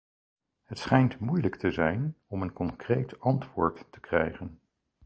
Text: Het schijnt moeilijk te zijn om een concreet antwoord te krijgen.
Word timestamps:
Het 0.63 0.77
schijnt 0.79 1.19
moeilijk 1.19 1.55
te 1.55 1.71
zijn 1.71 2.15
om 2.27 2.41
een 2.41 2.53
concreet 2.53 3.19
antwoord 3.19 3.85
te 3.91 3.99
krijgen. 3.99 4.59